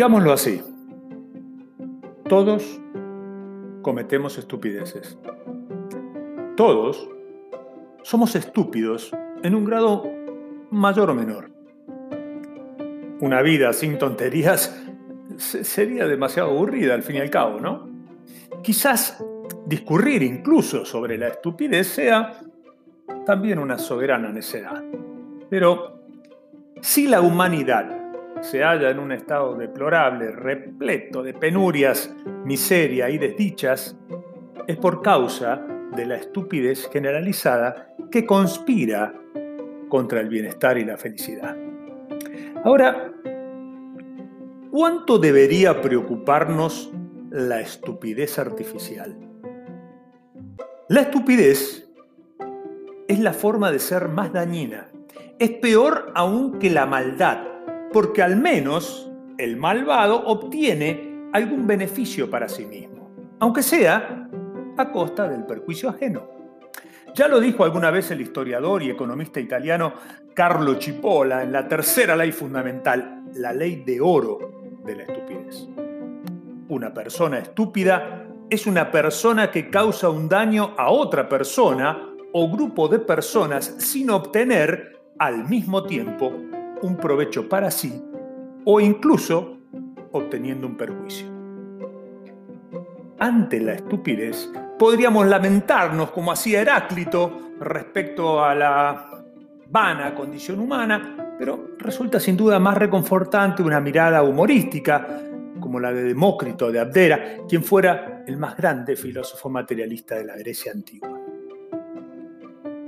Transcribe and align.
Digámoslo 0.00 0.32
así, 0.32 0.62
todos 2.26 2.80
cometemos 3.82 4.38
estupideces. 4.38 5.18
Todos 6.56 7.06
somos 8.00 8.34
estúpidos 8.34 9.14
en 9.42 9.54
un 9.54 9.66
grado 9.66 10.10
mayor 10.70 11.10
o 11.10 11.14
menor. 11.14 11.50
Una 13.20 13.42
vida 13.42 13.74
sin 13.74 13.98
tonterías 13.98 14.74
sería 15.36 16.06
demasiado 16.06 16.48
aburrida 16.48 16.94
al 16.94 17.02
fin 17.02 17.16
y 17.16 17.20
al 17.20 17.28
cabo, 17.28 17.60
¿no? 17.60 17.86
Quizás 18.62 19.22
discurrir 19.66 20.22
incluso 20.22 20.86
sobre 20.86 21.18
la 21.18 21.28
estupidez 21.28 21.88
sea 21.88 22.40
también 23.26 23.58
una 23.58 23.76
soberana 23.76 24.32
necedad. 24.32 24.82
Pero 25.50 26.00
si 26.80 27.06
la 27.06 27.20
humanidad 27.20 27.99
se 28.40 28.62
halla 28.62 28.90
en 28.90 28.98
un 28.98 29.12
estado 29.12 29.54
deplorable, 29.54 30.30
repleto 30.30 31.22
de 31.22 31.34
penurias, 31.34 32.14
miseria 32.44 33.10
y 33.10 33.18
desdichas, 33.18 33.96
es 34.66 34.76
por 34.76 35.02
causa 35.02 35.62
de 35.94 36.06
la 36.06 36.16
estupidez 36.16 36.88
generalizada 36.92 37.88
que 38.10 38.24
conspira 38.24 39.12
contra 39.88 40.20
el 40.20 40.28
bienestar 40.28 40.78
y 40.78 40.84
la 40.84 40.96
felicidad. 40.96 41.56
Ahora, 42.64 43.12
¿cuánto 44.70 45.18
debería 45.18 45.80
preocuparnos 45.80 46.92
la 47.30 47.60
estupidez 47.60 48.38
artificial? 48.38 49.16
La 50.88 51.02
estupidez 51.02 51.88
es 53.08 53.18
la 53.18 53.32
forma 53.32 53.70
de 53.70 53.78
ser 53.78 54.08
más 54.08 54.32
dañina. 54.32 54.88
Es 55.38 55.50
peor 55.50 56.12
aún 56.14 56.58
que 56.58 56.70
la 56.70 56.86
maldad 56.86 57.49
porque 57.92 58.22
al 58.22 58.36
menos 58.36 59.10
el 59.38 59.56
malvado 59.56 60.22
obtiene 60.26 61.28
algún 61.32 61.66
beneficio 61.66 62.30
para 62.30 62.48
sí 62.48 62.64
mismo, 62.64 63.10
aunque 63.40 63.62
sea 63.62 64.28
a 64.76 64.92
costa 64.92 65.28
del 65.28 65.44
perjuicio 65.44 65.88
ajeno. 65.88 66.28
Ya 67.14 67.26
lo 67.26 67.40
dijo 67.40 67.64
alguna 67.64 67.90
vez 67.90 68.10
el 68.10 68.20
historiador 68.20 68.82
y 68.82 68.90
economista 68.90 69.40
italiano 69.40 69.94
Carlo 70.34 70.80
Cipolla 70.80 71.42
en 71.42 71.52
la 71.52 71.66
tercera 71.66 72.14
ley 72.14 72.30
fundamental, 72.30 73.24
la 73.34 73.52
ley 73.52 73.82
de 73.84 74.00
oro 74.00 74.38
de 74.84 74.96
la 74.96 75.02
estupidez. 75.02 75.68
Una 76.68 76.94
persona 76.94 77.38
estúpida 77.38 78.26
es 78.48 78.66
una 78.66 78.90
persona 78.90 79.50
que 79.50 79.68
causa 79.68 80.08
un 80.08 80.28
daño 80.28 80.74
a 80.78 80.90
otra 80.90 81.28
persona 81.28 82.10
o 82.32 82.50
grupo 82.50 82.86
de 82.86 83.00
personas 83.00 83.74
sin 83.78 84.10
obtener 84.10 85.00
al 85.18 85.48
mismo 85.48 85.84
tiempo 85.84 86.32
un 86.82 86.96
provecho 86.96 87.48
para 87.48 87.70
sí 87.70 88.02
o 88.64 88.80
incluso 88.80 89.58
obteniendo 90.12 90.66
un 90.66 90.76
perjuicio. 90.76 91.26
Ante 93.18 93.60
la 93.60 93.74
estupidez, 93.74 94.50
podríamos 94.78 95.26
lamentarnos 95.26 96.10
como 96.10 96.32
hacía 96.32 96.62
Heráclito 96.62 97.52
respecto 97.60 98.42
a 98.42 98.54
la 98.54 99.24
vana 99.68 100.14
condición 100.14 100.58
humana, 100.60 101.34
pero 101.38 101.72
resulta 101.78 102.18
sin 102.18 102.36
duda 102.36 102.58
más 102.58 102.76
reconfortante 102.76 103.62
una 103.62 103.80
mirada 103.80 104.22
humorística 104.22 105.06
como 105.60 105.78
la 105.78 105.92
de 105.92 106.02
Demócrito 106.02 106.72
de 106.72 106.80
Abdera, 106.80 107.36
quien 107.48 107.62
fuera 107.62 108.24
el 108.26 108.38
más 108.38 108.56
grande 108.56 108.96
filósofo 108.96 109.50
materialista 109.50 110.16
de 110.16 110.24
la 110.24 110.36
Grecia 110.36 110.72
antigua. 110.72 111.20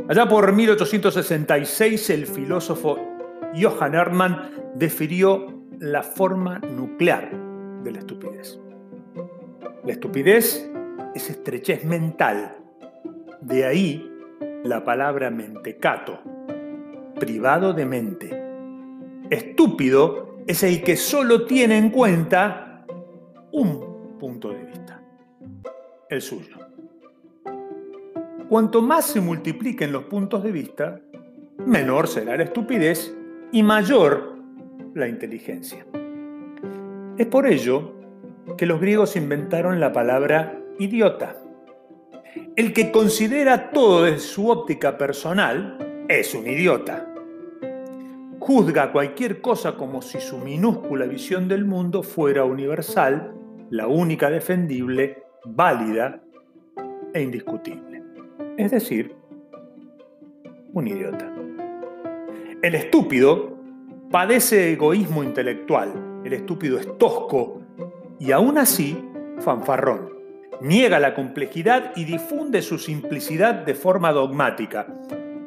Allá 0.08 0.28
por 0.28 0.52
1866 0.52 2.10
el 2.10 2.26
filósofo 2.26 3.11
Johann 3.54 3.94
Erdmann 3.94 4.50
definió 4.74 5.46
la 5.78 6.02
forma 6.02 6.58
nuclear 6.58 7.30
de 7.82 7.92
la 7.92 7.98
estupidez. 7.98 8.60
La 9.84 9.92
estupidez 9.92 10.70
es 11.14 11.30
estrechez 11.30 11.84
mental. 11.84 12.56
De 13.40 13.64
ahí 13.64 14.08
la 14.64 14.84
palabra 14.84 15.30
mentecato, 15.30 16.20
privado 17.18 17.72
de 17.72 17.84
mente. 17.84 18.42
Estúpido 19.30 20.38
es 20.46 20.62
el 20.62 20.82
que 20.82 20.96
solo 20.96 21.44
tiene 21.46 21.78
en 21.78 21.90
cuenta 21.90 22.84
un 23.50 24.18
punto 24.18 24.50
de 24.50 24.64
vista, 24.64 25.02
el 26.08 26.22
suyo. 26.22 26.56
Cuanto 28.48 28.82
más 28.82 29.06
se 29.06 29.20
multipliquen 29.20 29.92
los 29.92 30.04
puntos 30.04 30.42
de 30.42 30.52
vista, 30.52 31.00
menor 31.66 32.06
será 32.06 32.36
la 32.36 32.44
estupidez 32.44 33.16
y 33.52 33.62
mayor 33.62 34.38
la 34.94 35.06
inteligencia. 35.06 35.86
Es 37.18 37.26
por 37.26 37.46
ello 37.46 37.92
que 38.56 38.66
los 38.66 38.80
griegos 38.80 39.14
inventaron 39.14 39.78
la 39.78 39.92
palabra 39.92 40.58
idiota. 40.78 41.36
El 42.56 42.72
que 42.72 42.90
considera 42.90 43.70
todo 43.70 44.04
desde 44.04 44.20
su 44.20 44.48
óptica 44.48 44.96
personal 44.96 46.04
es 46.08 46.34
un 46.34 46.46
idiota. 46.46 47.06
Juzga 48.40 48.90
cualquier 48.90 49.40
cosa 49.40 49.76
como 49.76 50.02
si 50.02 50.18
su 50.20 50.38
minúscula 50.38 51.06
visión 51.06 51.46
del 51.46 51.64
mundo 51.64 52.02
fuera 52.02 52.44
universal, 52.44 53.34
la 53.70 53.86
única 53.86 54.30
defendible, 54.30 55.22
válida 55.44 56.20
e 57.12 57.22
indiscutible. 57.22 58.02
Es 58.56 58.70
decir, 58.70 59.14
un 60.72 60.88
idiota. 60.88 61.32
El 62.62 62.76
estúpido 62.76 63.58
padece 64.12 64.70
egoísmo 64.70 65.24
intelectual. 65.24 66.22
El 66.24 66.32
estúpido 66.32 66.78
es 66.78 66.96
tosco 66.96 67.60
y 68.20 68.30
aún 68.30 68.56
así 68.56 68.96
fanfarrón. 69.40 70.12
Niega 70.60 71.00
la 71.00 71.12
complejidad 71.12 71.90
y 71.96 72.04
difunde 72.04 72.62
su 72.62 72.78
simplicidad 72.78 73.66
de 73.66 73.74
forma 73.74 74.12
dogmática. 74.12 74.86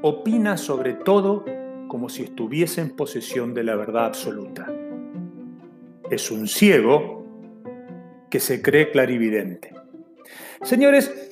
Opina 0.02 0.58
sobre 0.58 0.94
todo 0.94 1.46
como 1.88 2.10
si 2.10 2.24
estuviese 2.24 2.82
en 2.82 2.98
posesión 2.98 3.54
de 3.54 3.64
la 3.64 3.78
verdad 3.78 4.08
absoluta. 4.08 4.68
Es 6.12 6.30
un 6.32 6.50
ciego 6.50 7.26
que 8.30 8.42
se 8.42 8.62
cree 8.62 8.92
clarividente. 8.92 9.74
Señores, 10.64 11.30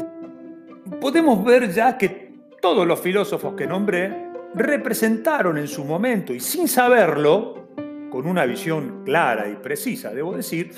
podemos 1.02 1.44
ver 1.44 1.74
ya 1.74 1.98
que 1.98 2.32
todos 2.62 2.88
los 2.88 3.02
filósofos 3.02 3.56
que 3.56 3.68
nombré 3.68 4.32
representaron 4.56 5.58
en 5.58 5.68
su 5.68 5.84
momento 5.84 6.34
y 6.34 6.40
sin 6.40 6.68
saberlo, 6.68 7.64
con 8.10 8.28
una 8.28 8.46
visión 8.46 9.02
clara 9.04 9.50
y 9.50 9.56
precisa, 9.56 10.14
debo 10.14 10.36
decir, 10.36 10.72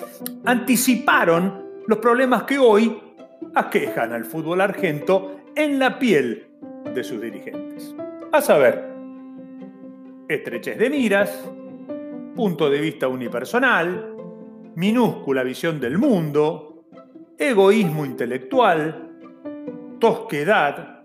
anticiparon 0.45 1.65
los 1.85 1.99
problemas 1.99 2.43
que 2.43 2.57
hoy 2.57 2.97
aquejan 3.53 4.13
al 4.13 4.23
fútbol 4.23 4.61
argento 4.61 5.41
en 5.53 5.77
la 5.77 5.99
piel 5.99 6.47
de 6.93 7.03
sus 7.03 7.19
dirigentes. 7.21 7.93
A 8.31 8.41
saber, 8.41 8.85
estrechez 10.29 10.77
de 10.77 10.89
miras, 10.89 11.49
punto 12.35 12.69
de 12.69 12.79
vista 12.79 13.07
unipersonal, 13.07 14.15
minúscula 14.75 15.43
visión 15.43 15.79
del 15.79 15.97
mundo, 15.97 16.85
egoísmo 17.37 18.05
intelectual, 18.05 19.11
tosquedad, 19.99 21.03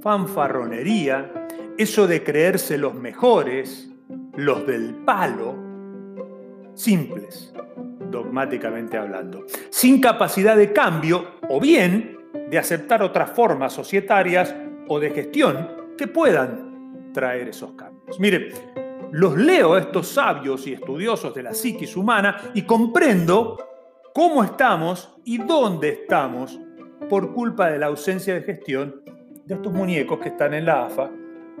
fanfarronería, 0.00 1.39
eso 1.80 2.06
de 2.06 2.22
creerse 2.22 2.76
los 2.76 2.94
mejores, 2.94 3.90
los 4.36 4.66
del 4.66 4.96
palo, 4.96 5.56
simples, 6.74 7.54
dogmáticamente 8.10 8.98
hablando, 8.98 9.46
sin 9.70 9.98
capacidad 9.98 10.58
de 10.58 10.74
cambio 10.74 11.36
o 11.48 11.58
bien 11.58 12.18
de 12.50 12.58
aceptar 12.58 13.02
otras 13.02 13.30
formas 13.30 13.72
societarias 13.72 14.54
o 14.88 15.00
de 15.00 15.08
gestión 15.08 15.70
que 15.96 16.06
puedan 16.06 17.12
traer 17.14 17.48
esos 17.48 17.72
cambios. 17.72 18.20
Mire, 18.20 18.52
los 19.12 19.38
leo 19.38 19.72
a 19.72 19.80
estos 19.80 20.08
sabios 20.08 20.66
y 20.66 20.74
estudiosos 20.74 21.34
de 21.34 21.44
la 21.44 21.54
psiquis 21.54 21.96
humana 21.96 22.42
y 22.52 22.60
comprendo 22.62 23.56
cómo 24.12 24.44
estamos 24.44 25.16
y 25.24 25.38
dónde 25.38 25.88
estamos 25.88 26.60
por 27.08 27.32
culpa 27.32 27.70
de 27.70 27.78
la 27.78 27.86
ausencia 27.86 28.34
de 28.34 28.42
gestión 28.42 29.02
de 29.46 29.54
estos 29.54 29.72
muñecos 29.72 30.18
que 30.20 30.28
están 30.28 30.52
en 30.52 30.66
la 30.66 30.84
AFA 30.84 31.10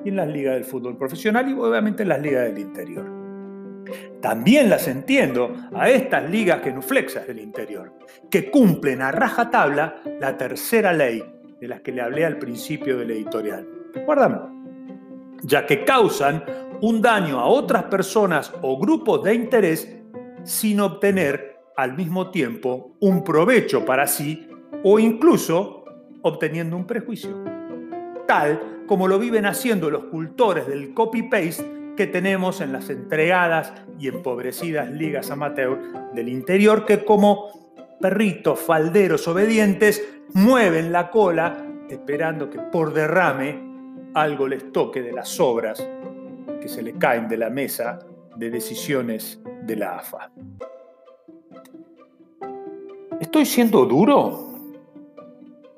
y 0.04 0.10
en 0.10 0.16
las 0.16 0.28
ligas 0.28 0.54
del 0.54 0.64
fútbol 0.64 0.96
profesional 0.96 1.48
y 1.48 1.52
obviamente 1.52 2.02
en 2.02 2.08
las 2.08 2.20
ligas 2.20 2.44
del 2.44 2.58
interior. 2.58 3.20
También 4.20 4.68
las 4.68 4.86
entiendo 4.88 5.54
a 5.74 5.88
estas 5.88 6.30
ligas 6.30 6.62
genuflexas 6.62 7.26
del 7.26 7.38
interior, 7.38 7.92
que 8.30 8.50
cumplen 8.50 9.02
a 9.02 9.10
rajatabla 9.10 10.02
la 10.20 10.36
tercera 10.36 10.92
ley 10.92 11.22
de 11.60 11.68
las 11.68 11.80
que 11.80 11.92
le 11.92 12.02
hablé 12.02 12.24
al 12.24 12.38
principio 12.38 12.98
del 12.98 13.10
editorial. 13.10 13.66
¿Recuerdan? 13.94 15.38
Ya 15.42 15.66
que 15.66 15.84
causan 15.84 16.44
un 16.82 17.02
daño 17.02 17.40
a 17.40 17.46
otras 17.46 17.84
personas 17.84 18.52
o 18.62 18.78
grupos 18.78 19.22
de 19.24 19.34
interés 19.34 19.96
sin 20.44 20.80
obtener 20.80 21.58
al 21.76 21.96
mismo 21.96 22.30
tiempo 22.30 22.96
un 23.00 23.24
provecho 23.24 23.84
para 23.84 24.06
sí 24.06 24.48
o 24.84 24.98
incluso 24.98 25.84
obteniendo 26.22 26.76
un 26.76 26.86
prejuicio. 26.86 27.42
Tal 28.26 28.79
como 28.90 29.06
lo 29.06 29.20
viven 29.20 29.46
haciendo 29.46 29.88
los 29.88 30.06
cultores 30.06 30.66
del 30.66 30.94
copy-paste 30.94 31.94
que 31.96 32.08
tenemos 32.08 32.60
en 32.60 32.72
las 32.72 32.90
entregadas 32.90 33.72
y 34.00 34.08
empobrecidas 34.08 34.90
ligas 34.90 35.30
amateur 35.30 36.10
del 36.12 36.28
interior 36.28 36.84
que 36.84 37.04
como 37.04 37.70
perritos 38.00 38.58
falderos 38.58 39.28
obedientes 39.28 40.04
mueven 40.34 40.90
la 40.90 41.08
cola 41.08 41.64
esperando 41.88 42.50
que 42.50 42.58
por 42.58 42.92
derrame 42.92 43.60
algo 44.14 44.48
les 44.48 44.72
toque 44.72 45.02
de 45.02 45.12
las 45.12 45.28
sobras 45.28 45.88
que 46.60 46.68
se 46.68 46.82
le 46.82 46.94
caen 46.94 47.28
de 47.28 47.36
la 47.36 47.48
mesa 47.48 48.00
de 48.34 48.50
decisiones 48.50 49.40
de 49.62 49.76
la 49.76 49.98
AFA. 49.98 50.32
¿Estoy 53.20 53.46
siendo 53.46 53.84
duro? 53.86 54.48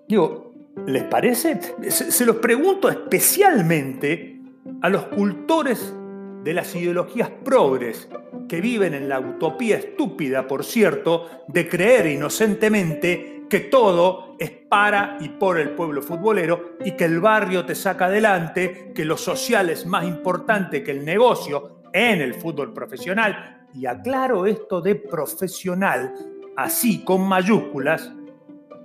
Digo, 0.09 0.52
¿les 0.87 1.05
parece? 1.05 1.61
Se, 1.89 2.27
los 2.27 2.37
pregunto 2.37 2.89
especialmente 2.89 4.41
a 4.81 4.89
los 4.89 5.05
cultores 5.07 5.95
de 6.43 6.55
las 6.55 6.75
ideologías 6.75 7.31
progres 7.45 8.09
que 8.49 8.61
viven 8.61 8.95
en 8.95 9.09
la 9.09 9.21
utopía 9.21 9.77
estúpida, 9.77 10.47
por 10.47 10.65
cierto, 10.65 11.45
de 11.49 11.69
creer 11.69 12.07
inocentemente 12.07 13.45
que 13.49 13.61
todo 13.61 14.37
es 14.39 14.51
para 14.51 15.19
y 15.21 15.29
por 15.29 15.61
el 15.61 15.71
pueblo 15.71 16.03
futbolero 16.03 16.77
y 16.85 16.93
que 16.93 17.05
el 17.05 17.21
barrio 17.21 17.65
te 17.65 17.75
saca 17.75 18.07
adelante, 18.07 18.93
que 18.95 19.05
lo 19.05 19.17
social 19.17 19.71
es 19.71 19.87
más 19.87 20.05
importante 20.05 20.83
que 20.83 20.91
el 20.91 21.05
negocio 21.05 21.83
en 21.93 22.21
el 22.21 22.35
fútbol 22.35 22.73
profesional. 22.73 23.67
Y 23.75 23.87
aclaro 23.87 24.47
esto 24.47 24.81
de 24.81 24.97
profesional 24.97 26.15
así 26.57 27.05
con 27.05 27.27
mayúsculas, 27.27 28.13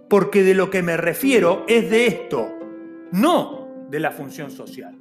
porque 0.09 0.43
de 0.43 0.53
lo 0.53 0.69
que 0.69 0.83
me 0.83 0.97
refiero 0.97 1.65
es 1.67 1.89
de 1.89 2.07
esto, 2.07 2.49
no 3.11 3.87
de 3.89 3.99
la 3.99 4.11
función 4.11 4.51
social. 4.51 4.97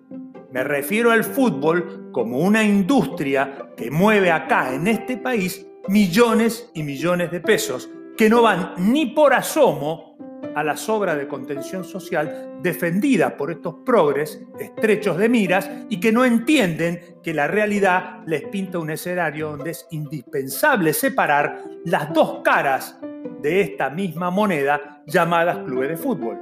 Me 0.53 0.65
refiero 0.65 1.11
al 1.11 1.25
fútbol 1.25 2.11
como 2.13 2.39
una 2.39 2.63
industria 2.63 3.71
que 3.77 3.91
mueve 3.91 4.31
acá 4.31 4.75
en 4.75 4.87
este 4.87 5.17
país 5.17 5.67
millones 5.89 6.71
y 6.75 6.83
millones 6.83 7.31
de 7.31 7.41
pesos 7.41 7.91
que 8.17 8.31
no 8.31 8.43
van 8.43 8.73
ni 8.79 9.07
por 9.07 9.35
asomo 9.35 10.17
a 10.55 10.65
la 10.65 10.77
sobra 10.77 11.15
de 11.15 11.29
contención 11.29 11.85
social 11.85 12.59
defendida 12.63 13.37
por 13.37 13.51
estos 13.51 13.77
progres 13.85 14.41
estrechos 14.59 15.19
de 15.19 15.29
miras 15.29 15.71
y 15.91 16.01
que 16.01 16.13
no 16.13 16.25
entienden 16.25 17.19
que 17.23 17.35
la 17.35 17.47
realidad 17.47 18.21
les 18.27 18.45
pinta 18.45 18.79
un 18.79 18.91
escenario 18.91 19.51
donde 19.51 19.73
es 19.73 19.87
indispensable 19.91 20.93
separar 20.95 21.63
las 21.85 22.13
dos 22.15 22.41
caras 22.43 22.99
de 23.47 23.61
esta 23.61 23.91
misma 23.91 24.29
moneda 24.33 25.05
llamadas 25.07 25.59
clubes 25.59 25.91
de 25.91 25.97
fútbol. 25.97 26.37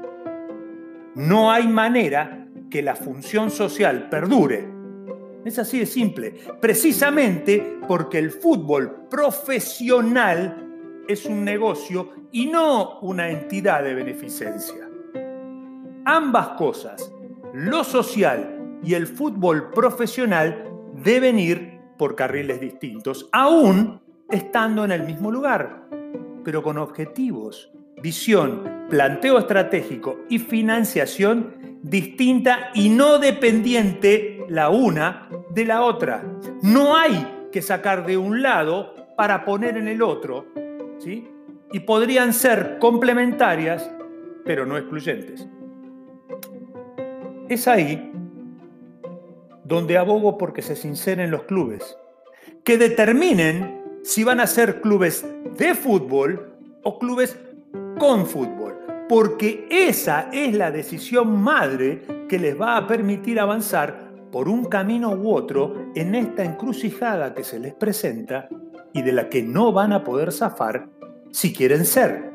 No 1.15 1.53
hay 1.53 1.69
manera 1.69 2.49
que 2.71 2.81
la 2.81 2.97
función 2.97 3.51
social 3.51 4.09
perdure. 4.09 4.67
Es 5.45 5.59
así 5.59 5.81
de 5.81 5.85
simple, 5.85 6.35
precisamente 6.62 7.79
porque 7.87 8.19
el 8.19 8.31
fútbol 8.31 9.06
profesional 9.11 10.67
es 11.06 11.27
un 11.27 11.45
negocio 11.45 12.09
y 12.33 12.47
no 12.47 13.01
una 13.01 13.29
entidad 13.29 13.83
de 13.83 13.93
beneficencia. 13.93 14.89
Ambas 16.06 16.49
cosas, 16.56 17.12
lo 17.53 17.85
social 17.85 18.79
y 18.83 18.95
el 18.95 19.06
fútbol 19.06 19.73
profesional, 19.73 20.65
deben 21.05 21.39
ir 21.39 21.81
por 21.99 22.17
carriles 22.17 22.61
distintos, 22.61 23.29
aún 23.31 24.01
estando 24.31 24.87
en 24.87 24.93
el 24.93 25.03
mismo 25.03 25.31
lugar, 25.31 25.85
pero 26.44 26.62
con 26.62 26.79
objetivos, 26.79 27.73
visión, 28.02 28.87
planteo 28.91 29.38
estratégico 29.38 30.20
y 30.29 30.38
financiación 30.38 31.79
distinta 31.82 32.70
y 32.75 32.88
no 32.88 33.19
dependiente 33.19 34.44
la 34.49 34.70
una 34.70 35.29
de 35.50 35.64
la 35.64 35.82
otra. 35.82 36.25
No 36.62 36.96
hay 36.96 37.46
que 37.50 37.62
sacar 37.62 38.06
de 38.06 38.17
un 38.17 38.43
lado 38.43 38.94
para 39.17 39.44
poner 39.44 39.76
en 39.76 39.88
el 39.88 40.02
otro, 40.02 40.46
y 41.73 41.81
podrían 41.81 42.32
ser 42.32 42.79
complementarias, 42.79 43.91
pero 44.44 44.64
no 44.64 44.76
excluyentes. 44.76 45.46
Es 47.49 47.69
ahí 47.69 48.12
donde 49.64 49.99
abogo 49.99 50.38
porque 50.38 50.62
se 50.62 50.76
sinceren 50.76 51.31
los 51.31 51.43
clubes, 51.44 51.96
que 52.64 52.79
determinen 52.79 53.83
si 54.05 54.23
van 54.23 54.39
a 54.39 54.47
ser 54.47 54.83
clubes 54.83 55.27
de 55.56 55.75
fútbol 55.75 56.53
o 56.83 56.99
clubes 56.99 57.39
con 57.99 58.27
fútbol, 58.27 58.77
porque 59.09 59.67
esa 59.71 60.29
es 60.31 60.55
la 60.55 60.71
decisión 60.71 61.41
madre 61.41 62.03
que 62.29 62.39
les 62.39 62.61
va 62.61 62.77
a 62.77 62.87
permitir 62.87 63.41
avanzar 63.41 64.12
por 64.31 64.49
un 64.49 64.67
camino 64.67 65.11
u 65.12 65.33
otro 65.33 65.91
en 65.95 66.15
esta 66.15 66.45
encrucijada 66.45 67.35
que 67.35 67.45
se 67.45 67.59
les 67.59 67.73
presenta 67.73 68.49
y 68.93 69.01
de 69.01 69.12
la 69.12 69.31
que 69.31 69.43
no 69.43 69.73
van 69.73 69.95
a 69.95 70.05
poder 70.05 70.33
zafar 70.33 70.91
si 71.31 71.55
quieren 71.55 71.87
ser 71.87 72.31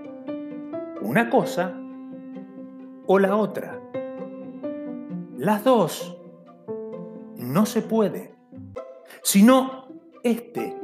una 1.01 1.29
cosa 1.29 1.75
o 3.05 3.19
la 3.19 3.35
otra. 3.35 3.79
Las 5.37 5.63
dos 5.63 6.17
no 7.37 7.65
se 7.65 7.81
puede. 7.81 8.33
Sino 9.21 9.87
este 10.23 10.78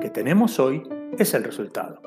que 0.00 0.10
tenemos 0.10 0.58
hoy 0.58 0.82
es 1.18 1.34
el 1.34 1.44
resultado. 1.44 2.00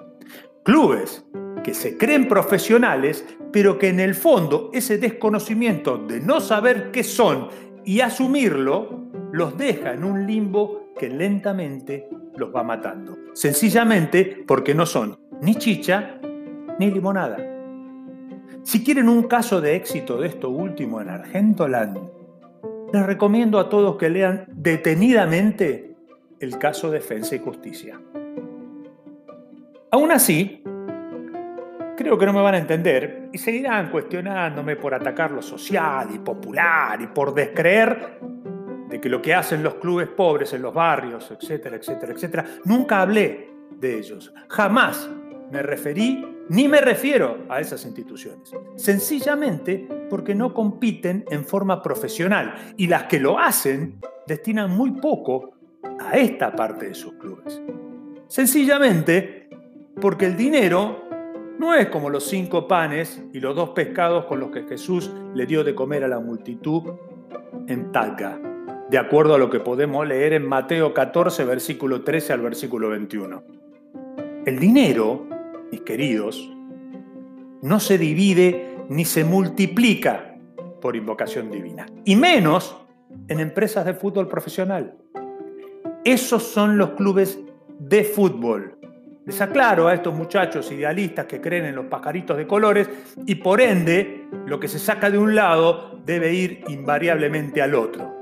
Clubes 0.63 1.25
que 1.63 1.73
se 1.73 1.97
creen 1.97 2.27
profesionales, 2.27 3.25
pero 3.51 3.77
que 3.79 3.89
en 3.89 3.99
el 3.99 4.15
fondo 4.15 4.69
ese 4.73 4.97
desconocimiento 4.97 5.97
de 5.97 6.19
no 6.19 6.41
saber 6.41 6.91
qué 6.91 7.03
son 7.03 7.47
y 7.85 8.01
asumirlo 8.01 9.03
los 9.31 9.57
deja 9.57 9.93
en 9.93 10.03
un 10.03 10.27
limbo 10.27 10.89
que 10.97 11.09
lentamente 11.09 12.07
los 12.35 12.53
va 12.53 12.63
matando. 12.63 13.17
Sencillamente 13.33 14.43
porque 14.45 14.75
no 14.75 14.85
son 14.85 15.17
ni 15.41 15.55
chicha 15.55 16.19
ni 16.79 16.91
limonada. 16.91 17.37
Si 18.63 18.83
quieren 18.83 19.09
un 19.09 19.23
caso 19.23 19.59
de 19.59 19.75
éxito 19.75 20.17
de 20.17 20.27
esto 20.27 20.49
último 20.49 21.01
en 21.01 21.09
Argentoland, 21.09 21.99
les 22.93 23.05
recomiendo 23.05 23.59
a 23.59 23.69
todos 23.69 23.97
que 23.97 24.09
lean 24.09 24.45
detenidamente 24.49 25.92
el 26.43 26.57
caso 26.57 26.91
Defensa 26.91 27.35
y 27.35 27.39
Justicia. 27.39 27.99
Aún 29.91 30.11
así, 30.11 30.63
creo 31.95 32.17
que 32.17 32.25
no 32.25 32.33
me 32.33 32.41
van 32.41 32.55
a 32.55 32.57
entender 32.57 33.29
y 33.31 33.37
seguirán 33.37 33.89
cuestionándome 33.91 34.75
por 34.75 34.93
atacar 34.93 35.31
lo 35.31 35.41
social 35.41 36.09
y 36.13 36.19
popular 36.19 37.01
y 37.01 37.07
por 37.07 37.33
descreer 37.33 38.19
de 38.89 38.99
que 38.99 39.09
lo 39.09 39.21
que 39.21 39.33
hacen 39.33 39.63
los 39.63 39.75
clubes 39.75 40.07
pobres 40.09 40.53
en 40.53 40.61
los 40.61 40.73
barrios, 40.73 41.31
etcétera, 41.31 41.77
etcétera, 41.77 42.13
etcétera, 42.13 42.45
nunca 42.65 43.01
hablé 43.01 43.49
de 43.79 43.97
ellos. 43.97 44.33
Jamás 44.49 45.09
me 45.51 45.61
referí 45.61 46.25
ni 46.49 46.67
me 46.67 46.81
refiero 46.81 47.45
a 47.47 47.61
esas 47.61 47.85
instituciones. 47.85 48.51
Sencillamente 48.75 49.87
porque 50.09 50.35
no 50.35 50.53
compiten 50.53 51.23
en 51.29 51.45
forma 51.45 51.81
profesional 51.81 52.73
y 52.75 52.87
las 52.87 53.03
que 53.03 53.19
lo 53.19 53.39
hacen 53.39 53.99
destinan 54.27 54.71
muy 54.71 54.91
poco 54.91 55.52
a 56.09 56.17
esta 56.17 56.55
parte 56.55 56.87
de 56.89 56.95
sus 56.95 57.13
clubes. 57.13 57.61
Sencillamente 58.27 59.49
porque 60.01 60.25
el 60.25 60.35
dinero 60.35 61.03
no 61.59 61.73
es 61.73 61.87
como 61.87 62.09
los 62.09 62.25
cinco 62.25 62.67
panes 62.67 63.23
y 63.31 63.39
los 63.39 63.55
dos 63.55 63.69
pescados 63.69 64.25
con 64.25 64.39
los 64.39 64.51
que 64.51 64.63
Jesús 64.63 65.11
le 65.33 65.45
dio 65.45 65.63
de 65.63 65.75
comer 65.75 66.03
a 66.03 66.07
la 66.07 66.19
multitud 66.19 66.83
en 67.67 67.91
Talca 67.91 68.39
de 68.93 68.99
acuerdo 68.99 69.33
a 69.33 69.39
lo 69.39 69.49
que 69.49 69.59
podemos 69.59 70.07
leer 70.07 70.33
en 70.33 70.47
Mateo 70.47 70.93
14, 70.93 71.45
versículo 71.45 72.03
13 72.03 72.33
al 72.33 72.41
versículo 72.41 72.89
21. 72.89 73.43
El 74.45 74.59
dinero, 74.59 75.27
mis 75.71 75.81
queridos, 75.81 76.47
no 77.63 77.79
se 77.79 77.97
divide 77.97 78.77
ni 78.89 79.03
se 79.03 79.23
multiplica 79.23 80.35
por 80.79 80.95
invocación 80.95 81.49
divina, 81.49 81.87
y 82.05 82.15
menos 82.15 82.77
en 83.29 83.39
empresas 83.39 83.83
de 83.83 83.95
fútbol 83.95 84.27
profesional. 84.27 84.95
Esos 86.03 86.43
son 86.43 86.77
los 86.77 86.91
clubes 86.91 87.39
de 87.79 88.03
fútbol. 88.03 88.77
Les 89.25 89.39
aclaro 89.39 89.87
a 89.87 89.93
estos 89.93 90.13
muchachos 90.13 90.69
idealistas 90.69 91.27
que 91.27 91.39
creen 91.39 91.63
en 91.63 91.75
los 91.75 91.85
pajaritos 91.85 92.35
de 92.35 92.45
colores 92.45 92.89
y 93.25 93.35
por 93.35 93.61
ende 93.61 94.27
lo 94.45 94.59
que 94.59 94.67
se 94.67 94.79
saca 94.79 95.09
de 95.09 95.17
un 95.17 95.33
lado 95.33 96.01
debe 96.05 96.33
ir 96.33 96.65
invariablemente 96.67 97.61
al 97.61 97.73
otro. 97.73 98.13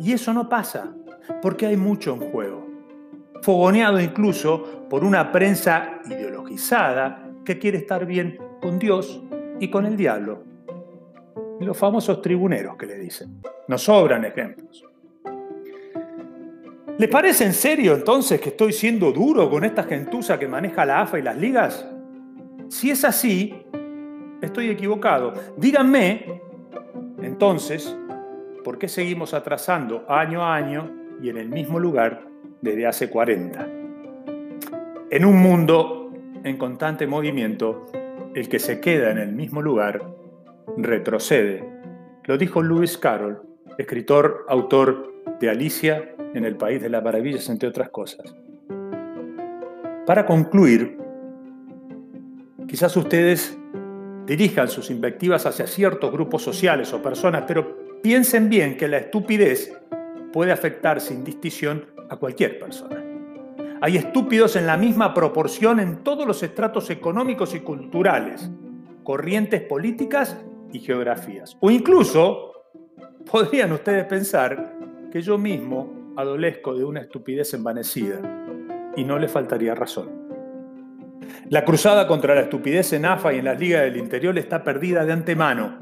Y 0.00 0.12
eso 0.12 0.32
no 0.32 0.48
pasa, 0.48 0.92
porque 1.40 1.66
hay 1.66 1.76
mucho 1.76 2.14
en 2.14 2.32
juego. 2.32 2.66
Fogoneado 3.42 4.00
incluso 4.00 4.88
por 4.90 5.04
una 5.04 5.30
prensa 5.30 6.00
ideologizada 6.06 7.30
que 7.44 7.60
quiere 7.60 7.78
estar 7.78 8.06
bien 8.06 8.38
con 8.60 8.80
Dios 8.80 9.22
y 9.60 9.70
con 9.70 9.86
el 9.86 9.96
diablo. 9.96 10.42
Los 11.60 11.78
famosos 11.78 12.20
tribuneros 12.20 12.76
que 12.76 12.86
le 12.86 12.98
dicen. 12.98 13.40
Nos 13.68 13.82
sobran 13.82 14.24
ejemplos. 14.24 14.84
¿Les 17.02 17.10
parece 17.10 17.44
en 17.44 17.52
serio 17.52 17.94
entonces 17.94 18.40
que 18.40 18.50
estoy 18.50 18.72
siendo 18.72 19.10
duro 19.10 19.50
con 19.50 19.64
esta 19.64 19.82
gentuza 19.82 20.38
que 20.38 20.46
maneja 20.46 20.86
la 20.86 21.00
AFA 21.00 21.18
y 21.18 21.22
las 21.22 21.36
ligas? 21.36 21.84
Si 22.68 22.92
es 22.92 23.04
así, 23.04 23.52
estoy 24.40 24.70
equivocado. 24.70 25.32
Díganme, 25.56 26.40
entonces, 27.20 27.98
por 28.62 28.78
qué 28.78 28.86
seguimos 28.86 29.34
atrasando 29.34 30.04
año 30.08 30.44
a 30.44 30.54
año 30.54 30.92
y 31.20 31.28
en 31.28 31.38
el 31.38 31.48
mismo 31.48 31.80
lugar 31.80 32.24
desde 32.60 32.86
hace 32.86 33.10
40. 33.10 33.66
En 35.10 35.24
un 35.24 35.42
mundo 35.42 36.12
en 36.44 36.56
constante 36.56 37.08
movimiento, 37.08 37.86
el 38.32 38.48
que 38.48 38.60
se 38.60 38.80
queda 38.80 39.10
en 39.10 39.18
el 39.18 39.32
mismo 39.32 39.60
lugar 39.60 40.08
retrocede. 40.76 41.68
Lo 42.26 42.38
dijo 42.38 42.62
Lewis 42.62 42.96
Carroll, 42.96 43.42
escritor, 43.76 44.46
autor 44.48 45.12
de 45.40 45.50
Alicia 45.50 46.11
en 46.34 46.44
el 46.44 46.56
País 46.56 46.80
de 46.80 46.88
las 46.88 47.02
Maravillas, 47.02 47.48
entre 47.48 47.68
otras 47.68 47.90
cosas. 47.90 48.34
Para 50.06 50.26
concluir, 50.26 50.98
quizás 52.66 52.96
ustedes 52.96 53.56
dirijan 54.26 54.68
sus 54.68 54.90
invectivas 54.90 55.46
hacia 55.46 55.66
ciertos 55.66 56.10
grupos 56.10 56.42
sociales 56.42 56.92
o 56.92 57.02
personas, 57.02 57.44
pero 57.46 58.00
piensen 58.02 58.48
bien 58.48 58.76
que 58.76 58.88
la 58.88 58.98
estupidez 58.98 59.78
puede 60.32 60.52
afectar 60.52 61.00
sin 61.00 61.22
distinción 61.22 61.86
a 62.08 62.16
cualquier 62.16 62.58
persona. 62.58 63.02
Hay 63.80 63.96
estúpidos 63.96 64.56
en 64.56 64.66
la 64.66 64.76
misma 64.76 65.12
proporción 65.12 65.80
en 65.80 66.04
todos 66.04 66.26
los 66.26 66.42
estratos 66.42 66.88
económicos 66.90 67.54
y 67.54 67.60
culturales, 67.60 68.50
corrientes 69.02 69.60
políticas 69.62 70.36
y 70.72 70.78
geografías. 70.78 71.56
O 71.60 71.70
incluso 71.70 72.52
podrían 73.30 73.72
ustedes 73.72 74.04
pensar 74.04 74.76
que 75.10 75.20
yo 75.20 75.36
mismo 75.36 76.01
adolezco 76.16 76.74
de 76.74 76.84
una 76.84 77.00
estupidez 77.00 77.54
envanecida 77.54 78.20
y 78.96 79.04
no 79.04 79.18
le 79.18 79.28
faltaría 79.28 79.74
razón. 79.74 80.22
La 81.48 81.64
cruzada 81.64 82.06
contra 82.06 82.34
la 82.34 82.42
estupidez 82.42 82.92
en 82.92 83.04
AFA 83.04 83.32
y 83.34 83.38
en 83.38 83.44
las 83.44 83.58
ligas 83.58 83.82
del 83.82 83.96
interior 83.96 84.36
está 84.38 84.62
perdida 84.62 85.04
de 85.04 85.12
antemano. 85.12 85.78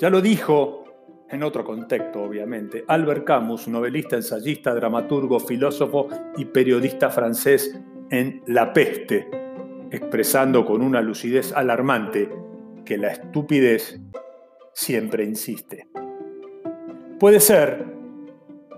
Ya 0.00 0.10
lo 0.10 0.20
dijo 0.20 0.84
en 1.30 1.42
otro 1.42 1.64
contexto, 1.64 2.22
obviamente. 2.22 2.84
Albert 2.86 3.24
Camus, 3.24 3.68
novelista, 3.68 4.16
ensayista, 4.16 4.74
dramaturgo, 4.74 5.40
filósofo 5.40 6.08
y 6.36 6.46
periodista 6.46 7.10
francés 7.10 7.78
en 8.10 8.42
La 8.46 8.72
peste, 8.72 9.28
expresando 9.90 10.64
con 10.64 10.82
una 10.82 11.00
lucidez 11.00 11.52
alarmante 11.52 12.30
que 12.84 12.96
la 12.96 13.08
estupidez 13.08 14.00
siempre 14.72 15.24
insiste. 15.24 15.88
Puede 17.18 17.40
ser 17.40 17.97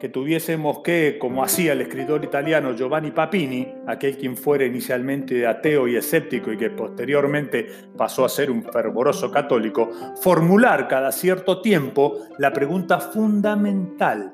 que 0.00 0.09
tuviésemos 0.09 0.80
que, 0.80 1.19
como 1.21 1.45
hacía 1.45 1.75
el 1.75 1.83
escritor 1.83 2.25
italiano 2.25 2.75
Giovanni 2.75 3.12
Papini, 3.12 3.69
aquel 3.87 4.16
quien 4.16 4.37
fuera 4.37 4.64
inicialmente 4.64 5.47
ateo 5.47 5.87
y 5.87 5.97
escéptico 5.97 6.50
y 6.52 6.57
que 6.57 6.71
posteriormente 6.71 7.66
pasó 7.97 8.25
a 8.25 8.28
ser 8.28 8.50
un 8.50 8.64
fervoroso 8.64 9.30
católico, 9.30 9.90
formular 10.21 10.88
cada 10.88 11.12
cierto 11.12 11.61
tiempo 11.61 12.26
la 12.38 12.52
pregunta 12.52 12.99
fundamental 12.99 14.33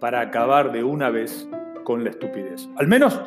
para 0.00 0.20
acabar 0.20 0.72
de 0.72 0.82
una 0.82 1.10
vez 1.10 1.48
con 1.84 2.02
la 2.02 2.10
estupidez. 2.10 2.68
Al 2.76 2.88
menos 2.88 3.20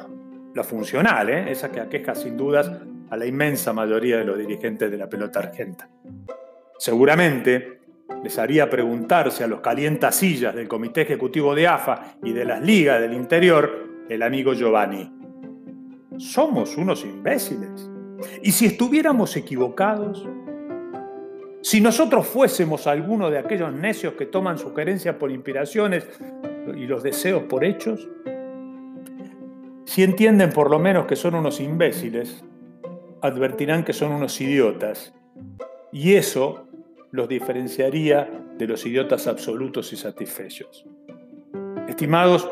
la 0.56 0.63
funcional, 0.63 1.30
¿eh? 1.30 1.51
esa 1.51 1.72
que 1.72 1.80
aqueja 1.80 2.15
sin 2.15 2.36
dudas 2.36 2.72
a 3.10 3.18
la 3.18 3.25
inmensa 3.25 3.72
mayoría 3.72 4.18
de 4.18 4.25
los 4.25 4.38
dirigentes 4.38 4.89
de 4.89 4.98
la 4.98 5.08
pelota 5.08 5.39
argenta. 5.39 5.89
Seguramente 6.77 7.81
les 8.24 8.38
haría 8.38 8.70
preguntarse 8.70 9.44
a 9.44 9.48
los 9.48 9.62
calientasillas 9.62 10.56
del 10.56 10.68
Comité 10.68 11.01
Ejecutivo 11.01 11.56
de 11.56 11.68
AFA 11.68 12.16
y 12.24 12.34
de 12.34 12.46
las 12.46 12.62
ligas 12.62 13.01
del 13.01 13.13
interior 13.13 13.90
el 14.10 14.22
amigo 14.24 14.54
Giovanni. 14.54 15.12
Somos 16.18 16.78
unos 16.78 17.04
imbéciles. 17.04 17.90
Y 18.44 18.51
si 18.51 18.68
estuviéramos 18.68 19.36
equivocados, 19.36 20.28
si 21.62 21.82
nosotros 21.82 22.28
fuésemos 22.28 22.88
alguno 22.88 23.30
de 23.30 23.40
aquellos 23.40 23.74
necios 23.74 24.13
que 24.13 24.25
toman 24.25 24.58
sugerencias 24.58 25.16
por 25.16 25.32
inspiraciones 25.32 26.08
y 26.75 26.86
los 26.86 27.01
deseos 27.01 27.44
por 27.44 27.63
hechos, 27.63 28.08
si 29.86 30.04
entienden 30.04 30.51
por 30.51 30.70
lo 30.70 30.80
menos 30.80 31.06
que 31.06 31.16
son 31.16 31.36
unos 31.36 31.60
imbéciles, 31.60 32.44
advertirán 33.22 33.84
que 33.84 33.94
son 33.94 34.12
unos 34.12 34.40
idiotas. 34.42 35.13
Y 35.92 36.13
eso 36.13 36.68
los 37.12 37.27
diferenciaría 37.27 38.30
de 38.58 38.68
los 38.68 38.86
idiotas 38.86 39.27
absolutos 39.27 39.91
y 39.94 39.98
satisfechos. 39.98 40.86
Estimados, 41.88 42.50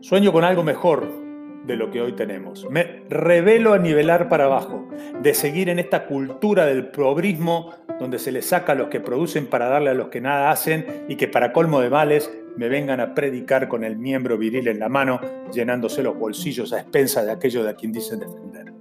sueño 0.00 0.32
con 0.32 0.44
algo 0.44 0.62
mejor 0.62 1.24
de 1.66 1.76
lo 1.76 1.90
que 1.90 2.00
hoy 2.00 2.12
tenemos. 2.12 2.68
Me 2.70 3.02
revelo 3.08 3.72
a 3.72 3.78
nivelar 3.78 4.28
para 4.28 4.44
abajo, 4.44 4.88
de 5.20 5.34
seguir 5.34 5.68
en 5.68 5.78
esta 5.78 6.06
cultura 6.06 6.66
del 6.66 6.88
probrismo 6.88 7.74
donde 7.98 8.18
se 8.18 8.32
le 8.32 8.42
saca 8.42 8.72
a 8.72 8.74
los 8.74 8.88
que 8.88 9.00
producen 9.00 9.46
para 9.46 9.68
darle 9.68 9.90
a 9.90 9.94
los 9.94 10.08
que 10.08 10.20
nada 10.20 10.50
hacen 10.50 11.04
y 11.08 11.16
que 11.16 11.28
para 11.28 11.52
colmo 11.52 11.80
de 11.80 11.90
males 11.90 12.30
me 12.56 12.68
vengan 12.68 13.00
a 13.00 13.14
predicar 13.14 13.68
con 13.68 13.84
el 13.84 13.96
miembro 13.96 14.38
viril 14.38 14.68
en 14.68 14.78
la 14.78 14.88
mano, 14.88 15.20
llenándose 15.52 16.02
los 16.02 16.16
bolsillos 16.16 16.72
a 16.72 16.80
expensas 16.80 17.26
de 17.26 17.32
aquello 17.32 17.64
de 17.64 17.70
a 17.70 17.74
quien 17.74 17.92
dicen 17.92 18.20
defender. 18.20 18.72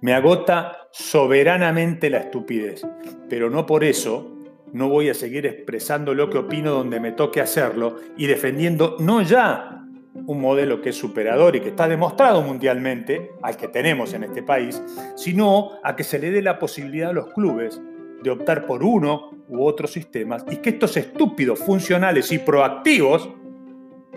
Me 0.00 0.14
agota 0.14 0.81
soberanamente 0.92 2.10
la 2.10 2.18
estupidez, 2.18 2.86
pero 3.28 3.50
no 3.50 3.66
por 3.66 3.82
eso 3.82 4.30
no 4.72 4.88
voy 4.88 5.08
a 5.08 5.14
seguir 5.14 5.46
expresando 5.46 6.14
lo 6.14 6.30
que 6.30 6.38
opino 6.38 6.70
donde 6.70 7.00
me 7.00 7.12
toque 7.12 7.40
hacerlo 7.40 7.96
y 8.16 8.26
defendiendo 8.26 8.96
no 9.00 9.22
ya 9.22 9.82
un 10.14 10.40
modelo 10.40 10.80
que 10.80 10.90
es 10.90 10.96
superador 10.96 11.56
y 11.56 11.60
que 11.60 11.70
está 11.70 11.88
demostrado 11.88 12.42
mundialmente, 12.42 13.32
al 13.42 13.56
que 13.56 13.68
tenemos 13.68 14.12
en 14.12 14.24
este 14.24 14.42
país, 14.42 14.82
sino 15.16 15.70
a 15.82 15.96
que 15.96 16.04
se 16.04 16.18
le 16.18 16.30
dé 16.30 16.42
la 16.42 16.58
posibilidad 16.58 17.10
a 17.10 17.14
los 17.14 17.32
clubes 17.32 17.80
de 18.22 18.30
optar 18.30 18.66
por 18.66 18.84
uno 18.84 19.30
u 19.48 19.64
otro 19.64 19.88
sistemas 19.88 20.44
y 20.50 20.56
que 20.56 20.70
estos 20.70 20.96
estúpidos, 20.96 21.58
funcionales 21.58 22.30
y 22.32 22.38
proactivos 22.38 23.30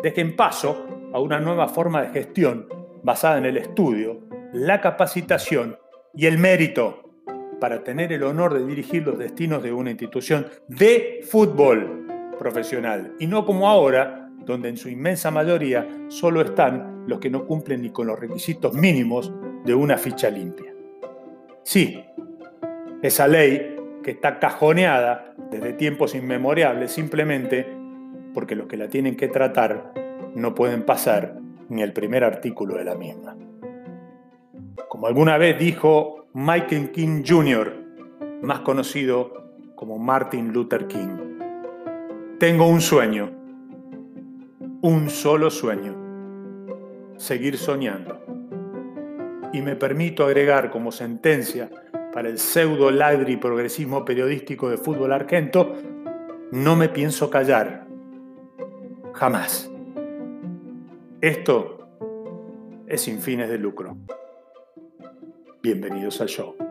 dejen 0.03 0.35
paso 0.35 0.85
a 1.13 1.19
una 1.19 1.39
nueva 1.39 1.67
forma 1.69 2.01
de 2.03 2.09
gestión 2.09 2.67
basada 3.03 3.37
en 3.37 3.45
el 3.45 3.57
estudio, 3.57 4.19
la 4.53 4.81
capacitación 4.81 5.77
y 6.15 6.25
el 6.25 6.37
mérito 6.37 7.13
para 7.59 7.83
tener 7.83 8.11
el 8.13 8.23
honor 8.23 8.53
de 8.53 8.65
dirigir 8.65 9.05
los 9.05 9.17
destinos 9.17 9.63
de 9.63 9.71
una 9.71 9.91
institución 9.91 10.47
de 10.67 11.21
fútbol 11.29 12.05
profesional 12.37 13.13
y 13.19 13.27
no 13.27 13.45
como 13.45 13.67
ahora, 13.67 14.29
donde 14.45 14.69
en 14.69 14.77
su 14.77 14.89
inmensa 14.89 15.31
mayoría 15.31 15.87
solo 16.07 16.41
están 16.41 17.05
los 17.07 17.19
que 17.19 17.29
no 17.29 17.45
cumplen 17.45 17.81
ni 17.81 17.89
con 17.89 18.07
los 18.07 18.19
requisitos 18.19 18.73
mínimos 18.73 19.33
de 19.63 19.73
una 19.73 19.97
ficha 19.97 20.29
limpia. 20.29 20.73
Sí, 21.63 22.03
esa 23.01 23.27
ley 23.27 23.75
que 24.03 24.11
está 24.11 24.39
cajoneada 24.39 25.33
desde 25.49 25.73
tiempos 25.73 26.13
inmemorables 26.13 26.91
simplemente 26.91 27.65
porque 28.33 28.55
los 28.55 28.67
que 28.67 28.77
la 28.77 28.87
tienen 28.87 29.15
que 29.15 29.27
tratar 29.27 29.93
no 30.35 30.53
pueden 30.53 30.83
pasar 30.83 31.39
ni 31.69 31.81
el 31.81 31.93
primer 31.93 32.23
artículo 32.23 32.75
de 32.75 32.83
la 32.83 32.95
misma. 32.95 33.35
Alguna 35.05 35.37
vez 35.37 35.59
dijo 35.59 36.25
Michael 36.33 36.89
King 36.89 37.21
Jr., 37.23 37.73
más 38.41 38.61
conocido 38.61 39.51
como 39.75 39.99
Martin 39.99 40.51
Luther 40.51 40.87
King, 40.87 41.37
tengo 42.39 42.67
un 42.67 42.81
sueño, 42.81 43.29
un 44.81 45.11
solo 45.11 45.51
sueño, 45.51 45.93
seguir 47.17 47.59
soñando. 47.59 48.19
Y 49.53 49.61
me 49.61 49.75
permito 49.75 50.25
agregar 50.25 50.71
como 50.71 50.91
sentencia 50.91 51.69
para 52.11 52.27
el 52.27 52.39
pseudo 52.39 52.89
ladri 52.89 53.37
progresismo 53.37 54.05
periodístico 54.05 54.71
de 54.71 54.77
fútbol 54.77 55.13
argento, 55.13 55.75
no 56.51 56.75
me 56.75 56.89
pienso 56.89 57.29
callar, 57.29 57.85
jamás. 59.13 59.71
Esto 61.21 61.87
es 62.87 63.01
sin 63.01 63.19
fines 63.19 63.49
de 63.49 63.59
lucro. 63.59 63.95
Bienvenidos 65.65 66.21
al 66.21 66.29
show. 66.29 66.64